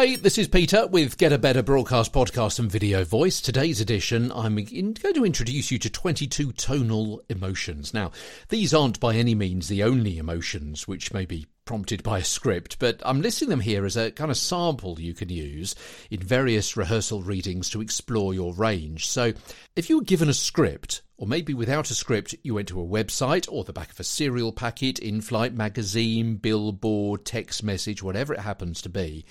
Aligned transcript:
Hey, 0.00 0.16
this 0.16 0.38
is 0.38 0.48
Peter 0.48 0.86
with 0.86 1.18
Get 1.18 1.30
a 1.30 1.36
Better 1.36 1.62
Broadcast 1.62 2.10
Podcast 2.10 2.58
and 2.58 2.72
Video 2.72 3.04
Voice. 3.04 3.38
Today's 3.38 3.82
edition, 3.82 4.32
I'm 4.34 4.54
going 4.54 4.94
to 4.94 5.26
introduce 5.26 5.70
you 5.70 5.78
to 5.78 5.90
22 5.90 6.52
tonal 6.52 7.20
emotions. 7.28 7.92
Now, 7.92 8.10
these 8.48 8.72
aren't 8.72 8.98
by 8.98 9.16
any 9.16 9.34
means 9.34 9.68
the 9.68 9.82
only 9.82 10.16
emotions 10.16 10.88
which 10.88 11.12
may 11.12 11.26
be 11.26 11.48
prompted 11.66 12.02
by 12.02 12.20
a 12.20 12.24
script, 12.24 12.78
but 12.78 13.02
I'm 13.04 13.20
listing 13.20 13.50
them 13.50 13.60
here 13.60 13.84
as 13.84 13.98
a 13.98 14.10
kind 14.10 14.30
of 14.30 14.38
sample 14.38 14.98
you 14.98 15.12
can 15.12 15.28
use 15.28 15.74
in 16.10 16.20
various 16.20 16.78
rehearsal 16.78 17.20
readings 17.20 17.68
to 17.68 17.82
explore 17.82 18.32
your 18.32 18.54
range. 18.54 19.06
So, 19.06 19.34
if 19.76 19.90
you 19.90 19.98
were 19.98 20.04
given 20.04 20.30
a 20.30 20.34
script, 20.34 21.02
or 21.18 21.26
maybe 21.26 21.52
without 21.52 21.90
a 21.90 21.94
script, 21.94 22.34
you 22.42 22.54
went 22.54 22.68
to 22.68 22.80
a 22.80 22.86
website 22.86 23.46
or 23.52 23.64
the 23.64 23.74
back 23.74 23.92
of 23.92 24.00
a 24.00 24.04
cereal 24.04 24.50
packet, 24.50 24.98
in 24.98 25.20
flight 25.20 25.52
magazine, 25.52 26.36
billboard, 26.36 27.26
text 27.26 27.62
message, 27.62 28.02
whatever 28.02 28.32
it 28.32 28.40
happens 28.40 28.80
to 28.80 28.88
be, 28.88 29.26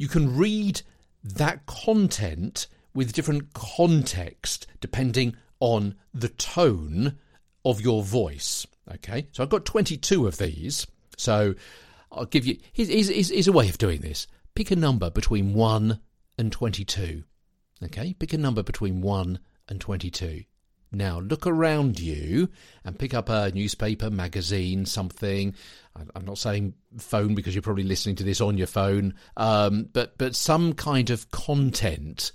you 0.00 0.08
can 0.08 0.34
read 0.34 0.80
that 1.22 1.66
content 1.66 2.66
with 2.94 3.12
different 3.12 3.52
context 3.52 4.66
depending 4.80 5.36
on 5.60 5.94
the 6.14 6.30
tone 6.30 7.18
of 7.66 7.82
your 7.82 8.02
voice. 8.02 8.66
Okay, 8.94 9.28
so 9.32 9.42
I've 9.42 9.50
got 9.50 9.66
22 9.66 10.26
of 10.26 10.38
these. 10.38 10.86
So 11.18 11.54
I'll 12.10 12.24
give 12.24 12.46
you. 12.46 12.56
Here's, 12.72 12.88
here's, 12.88 13.28
here's 13.28 13.48
a 13.48 13.52
way 13.52 13.68
of 13.68 13.76
doing 13.76 14.00
this. 14.00 14.26
Pick 14.54 14.70
a 14.70 14.76
number 14.76 15.10
between 15.10 15.52
1 15.52 16.00
and 16.38 16.50
22. 16.50 17.24
Okay, 17.84 18.14
pick 18.14 18.32
a 18.32 18.38
number 18.38 18.62
between 18.62 19.02
1 19.02 19.38
and 19.68 19.80
22. 19.82 20.44
Now 20.92 21.20
look 21.20 21.46
around 21.46 22.00
you 22.00 22.48
and 22.84 22.98
pick 22.98 23.14
up 23.14 23.28
a 23.28 23.52
newspaper, 23.52 24.10
magazine, 24.10 24.86
something. 24.86 25.54
I'm 26.14 26.24
not 26.24 26.38
saying 26.38 26.74
phone 26.98 27.34
because 27.34 27.54
you're 27.54 27.62
probably 27.62 27.84
listening 27.84 28.16
to 28.16 28.24
this 28.24 28.40
on 28.40 28.58
your 28.58 28.66
phone, 28.66 29.14
um, 29.36 29.88
but 29.92 30.18
but 30.18 30.34
some 30.34 30.72
kind 30.72 31.10
of 31.10 31.30
content 31.30 32.32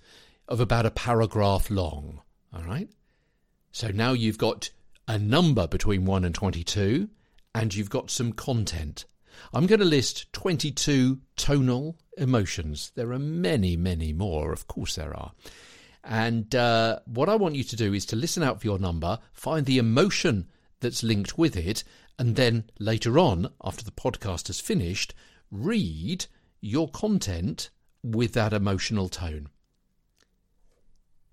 of 0.47 0.59
about 0.59 0.85
a 0.85 0.91
paragraph 0.91 1.69
long. 1.69 2.21
All 2.53 2.63
right. 2.63 2.89
So 3.71 3.89
now 3.89 4.13
you've 4.13 4.37
got 4.37 4.69
a 5.07 5.19
number 5.19 5.67
between 5.67 6.05
one 6.05 6.23
and 6.23 6.35
twenty-two, 6.35 7.09
and 7.53 7.73
you've 7.73 7.89
got 7.89 8.09
some 8.11 8.31
content. 8.33 9.05
I'm 9.53 9.65
going 9.65 9.79
to 9.79 9.85
list 9.85 10.31
22 10.33 11.19
tonal 11.35 11.97
emotions. 12.17 12.91
There 12.95 13.11
are 13.11 13.19
many, 13.19 13.75
many 13.75 14.13
more. 14.13 14.53
Of 14.53 14.67
course, 14.67 14.95
there 14.95 15.15
are. 15.15 15.33
And 16.05 16.53
uh, 16.53 16.99
what 17.05 17.29
I 17.29 17.35
want 17.35 17.55
you 17.55 17.63
to 17.63 17.75
do 17.75 17.93
is 17.93 18.05
to 18.07 18.15
listen 18.15 18.43
out 18.43 18.61
for 18.61 18.67
your 18.67 18.77
number, 18.77 19.17
find 19.33 19.65
the 19.65 19.79
emotion 19.79 20.47
that's 20.79 21.01
linked 21.01 21.37
with 21.37 21.57
it, 21.57 21.83
and 22.19 22.35
then 22.35 22.65
later 22.79 23.17
on, 23.17 23.49
after 23.63 23.83
the 23.83 23.91
podcast 23.91 24.47
has 24.47 24.59
finished, 24.59 25.15
read 25.49 26.27
your 26.61 26.89
content 26.89 27.71
with 28.03 28.33
that 28.33 28.53
emotional 28.53 29.09
tone. 29.09 29.49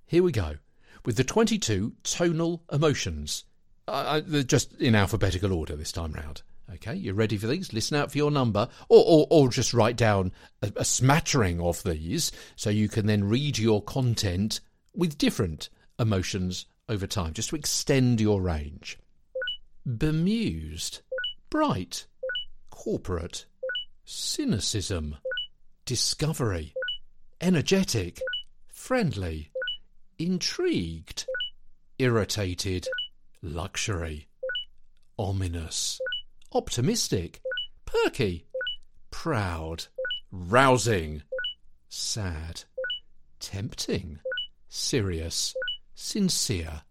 Here 0.06 0.22
we 0.22 0.32
go 0.32 0.56
with 1.04 1.16
the 1.16 1.24
22 1.24 1.94
tonal 2.02 2.62
emotions, 2.72 3.44
uh, 3.88 4.20
just 4.20 4.72
in 4.74 4.94
alphabetical 4.94 5.52
order 5.52 5.76
this 5.76 5.92
time 5.92 6.12
round. 6.12 6.42
Okay, 6.74 6.94
you're 6.94 7.14
ready 7.14 7.36
for 7.36 7.46
these? 7.46 7.72
Listen 7.72 7.96
out 7.96 8.10
for 8.10 8.18
your 8.18 8.30
number, 8.30 8.66
or, 8.88 9.04
or, 9.06 9.26
or 9.30 9.48
just 9.48 9.74
write 9.74 9.96
down 9.96 10.32
a, 10.62 10.72
a 10.76 10.84
smattering 10.84 11.60
of 11.60 11.82
these 11.82 12.32
so 12.56 12.70
you 12.70 12.88
can 12.88 13.06
then 13.06 13.24
read 13.24 13.58
your 13.58 13.82
content 13.82 14.60
with 14.94 15.18
different 15.18 15.68
emotions 15.98 16.66
over 16.88 17.06
time, 17.06 17.34
just 17.34 17.50
to 17.50 17.56
extend 17.56 18.20
your 18.20 18.40
range. 18.40 18.98
Bemused, 19.84 21.00
bright, 21.50 22.06
corporate, 22.70 23.44
cynicism, 24.04 25.16
discovery, 25.84 26.72
energetic, 27.40 28.20
friendly, 28.68 29.50
intrigued, 30.18 31.26
irritated, 31.98 32.88
luxury, 33.42 34.26
ominous 35.18 36.00
optimistic, 36.54 37.40
perky, 37.86 38.46
proud, 39.10 39.86
rousing, 40.30 41.22
sad, 41.88 42.64
tempting, 43.40 44.18
serious, 44.68 45.54
sincere, 45.94 46.82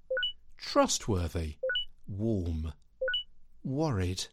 trustworthy, 0.57 1.55
warm, 2.07 2.73
worried, 3.63 4.25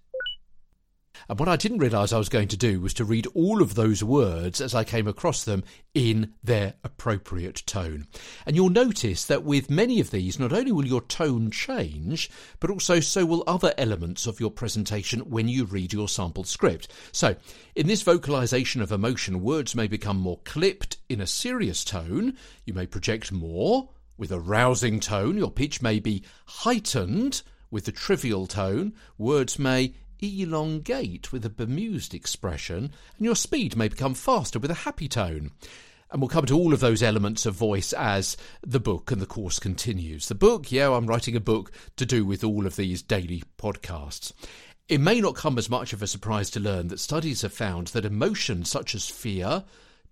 and 1.28 1.38
what 1.38 1.48
I 1.48 1.56
didn't 1.56 1.78
realise 1.78 2.12
I 2.12 2.18
was 2.18 2.30
going 2.30 2.48
to 2.48 2.56
do 2.56 2.80
was 2.80 2.94
to 2.94 3.04
read 3.04 3.26
all 3.34 3.60
of 3.60 3.74
those 3.74 4.02
words 4.02 4.60
as 4.60 4.74
I 4.74 4.82
came 4.82 5.06
across 5.06 5.44
them 5.44 5.62
in 5.92 6.32
their 6.42 6.74
appropriate 6.82 7.62
tone. 7.66 8.06
And 8.46 8.56
you'll 8.56 8.70
notice 8.70 9.26
that 9.26 9.44
with 9.44 9.70
many 9.70 10.00
of 10.00 10.10
these, 10.10 10.38
not 10.38 10.52
only 10.52 10.72
will 10.72 10.86
your 10.86 11.02
tone 11.02 11.50
change, 11.50 12.30
but 12.60 12.70
also 12.70 13.00
so 13.00 13.26
will 13.26 13.44
other 13.46 13.74
elements 13.76 14.26
of 14.26 14.40
your 14.40 14.50
presentation 14.50 15.20
when 15.20 15.48
you 15.48 15.66
read 15.66 15.92
your 15.92 16.08
sample 16.08 16.44
script. 16.44 16.88
So, 17.12 17.36
in 17.74 17.86
this 17.86 18.02
vocalisation 18.02 18.80
of 18.80 18.90
emotion, 18.90 19.42
words 19.42 19.74
may 19.74 19.86
become 19.86 20.18
more 20.18 20.40
clipped 20.44 20.96
in 21.08 21.20
a 21.20 21.26
serious 21.26 21.84
tone. 21.84 22.36
You 22.64 22.72
may 22.72 22.86
project 22.86 23.30
more 23.32 23.90
with 24.16 24.32
a 24.32 24.40
rousing 24.40 24.98
tone. 24.98 25.36
Your 25.36 25.50
pitch 25.50 25.82
may 25.82 25.98
be 26.00 26.24
heightened 26.46 27.42
with 27.70 27.84
the 27.84 27.92
trivial 27.92 28.46
tone. 28.46 28.94
Words 29.18 29.58
may 29.58 29.94
elongate 30.20 31.32
with 31.32 31.44
a 31.44 31.50
bemused 31.50 32.14
expression, 32.14 32.92
and 33.16 33.24
your 33.24 33.36
speed 33.36 33.76
may 33.76 33.88
become 33.88 34.14
faster 34.14 34.58
with 34.58 34.70
a 34.70 34.84
happy 34.84 35.08
tone. 35.08 35.52
And 36.10 36.22
we'll 36.22 36.28
come 36.28 36.46
to 36.46 36.56
all 36.56 36.72
of 36.72 36.80
those 36.80 37.02
elements 37.02 37.44
of 37.44 37.54
voice 37.54 37.92
as 37.92 38.36
the 38.62 38.80
book 38.80 39.10
and 39.10 39.20
the 39.20 39.26
course 39.26 39.58
continues. 39.58 40.28
The 40.28 40.34
book, 40.34 40.72
yeah, 40.72 40.90
I'm 40.90 41.06
writing 41.06 41.36
a 41.36 41.40
book 41.40 41.70
to 41.96 42.06
do 42.06 42.24
with 42.24 42.42
all 42.42 42.66
of 42.66 42.76
these 42.76 43.02
daily 43.02 43.42
podcasts. 43.58 44.32
It 44.88 45.02
may 45.02 45.20
not 45.20 45.34
come 45.34 45.58
as 45.58 45.68
much 45.68 45.92
of 45.92 46.02
a 46.02 46.06
surprise 46.06 46.48
to 46.50 46.60
learn 46.60 46.88
that 46.88 47.00
studies 47.00 47.42
have 47.42 47.52
found 47.52 47.88
that 47.88 48.06
emotions 48.06 48.70
such 48.70 48.94
as 48.94 49.06
fear, 49.06 49.64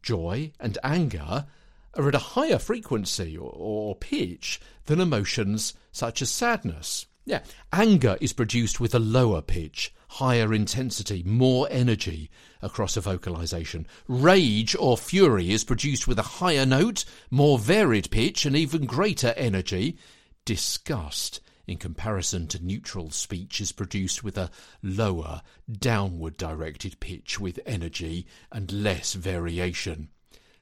joy, 0.02 0.52
and 0.60 0.76
anger 0.84 1.46
are 1.94 2.08
at 2.08 2.14
a 2.14 2.18
higher 2.18 2.58
frequency 2.58 3.38
or, 3.38 3.96
pitch 3.96 4.60
than 4.84 5.00
emotions 5.00 5.72
such 5.92 6.20
as 6.20 6.30
sadness. 6.30 7.06
Yeah, 7.28 7.42
anger 7.72 8.16
is 8.20 8.32
produced 8.32 8.78
with 8.78 8.94
a 8.94 9.00
lower 9.00 9.42
pitch, 9.42 9.92
higher 10.10 10.54
intensity, 10.54 11.24
more 11.24 11.66
energy 11.72 12.30
across 12.62 12.96
a 12.96 13.00
vocalization. 13.00 13.88
Rage 14.06 14.76
or 14.78 14.96
fury 14.96 15.50
is 15.50 15.64
produced 15.64 16.06
with 16.06 16.20
a 16.20 16.38
higher 16.38 16.64
note, 16.64 17.04
more 17.28 17.58
varied 17.58 18.12
pitch, 18.12 18.46
and 18.46 18.54
even 18.54 18.86
greater 18.86 19.34
energy. 19.36 19.98
Disgust, 20.44 21.40
in 21.66 21.78
comparison 21.78 22.46
to 22.46 22.64
neutral 22.64 23.10
speech, 23.10 23.60
is 23.60 23.72
produced 23.72 24.22
with 24.22 24.38
a 24.38 24.52
lower, 24.80 25.42
downward 25.68 26.36
directed 26.36 27.00
pitch 27.00 27.40
with 27.40 27.58
energy 27.66 28.24
and 28.52 28.70
less 28.70 29.14
variation. 29.14 30.10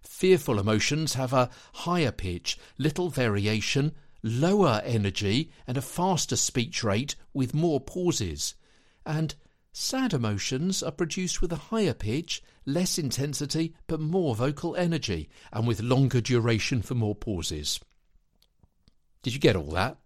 Fearful 0.01 0.59
emotions 0.59 1.13
have 1.13 1.35
a 1.35 1.51
higher 1.75 2.13
pitch, 2.13 2.59
little 2.79 3.11
variation, 3.11 3.93
lower 4.25 4.81
energy 4.85 5.53
and 5.67 5.77
a 5.77 5.83
faster 5.83 6.35
speech 6.35 6.83
rate 6.83 7.15
with 7.33 7.55
more 7.55 7.79
pauses. 7.79 8.55
And 9.07 9.35
sad 9.73 10.13
emotions 10.13 10.83
are 10.83 10.91
produced 10.91 11.41
with 11.43 11.53
a 11.53 11.57
higher 11.57 11.95
pitch, 11.95 12.43
less 12.65 12.99
intensity, 12.99 13.75
but 13.87 14.01
more 14.01 14.35
vocal 14.35 14.75
energy, 14.75 15.29
and 15.53 15.69
with 15.69 15.83
longer 15.83 16.23
duration 16.23 16.83
for 16.83 16.95
more 16.95 17.15
pauses. 17.15 17.79
Did 19.23 19.35
you 19.35 19.41
get 19.41 19.57
all 19.57 19.71
that? 19.73 19.99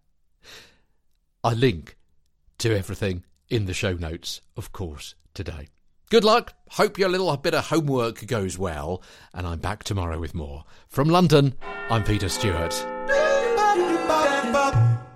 I 1.45 1.55
link 1.55 1.97
to 2.59 2.77
everything 2.77 3.25
in 3.49 3.67
the 3.67 3.73
show 3.73 3.95
notes, 3.95 4.41
of 4.57 4.73
course, 4.73 5.15
today. 5.33 5.69
Good 6.11 6.25
luck. 6.25 6.55
Hope 6.71 6.99
your 6.99 7.09
little 7.09 7.37
bit 7.37 7.55
of 7.55 7.67
homework 7.67 8.27
goes 8.27 8.59
well. 8.59 9.03
And 9.35 9.47
I'm 9.47 9.59
back 9.59 9.85
tomorrow 9.85 10.19
with 10.19 10.35
more. 10.35 10.65
From 10.89 11.09
London, 11.09 11.55
I'm 11.91 12.03
Peter 12.03 12.29
Stewart. 12.29 12.75
Bop. 14.09 15.08